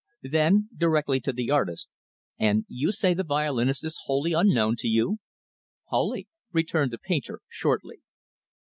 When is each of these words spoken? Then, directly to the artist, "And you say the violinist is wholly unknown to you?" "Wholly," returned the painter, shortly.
Then, 0.23 0.69
directly 0.75 1.19
to 1.19 1.31
the 1.31 1.51
artist, 1.51 1.87
"And 2.39 2.65
you 2.67 2.91
say 2.91 3.13
the 3.13 3.23
violinist 3.23 3.83
is 3.83 4.01
wholly 4.05 4.33
unknown 4.33 4.75
to 4.79 4.87
you?" 4.87 5.19
"Wholly," 5.89 6.27
returned 6.51 6.89
the 6.89 6.97
painter, 6.97 7.41
shortly. 7.47 7.99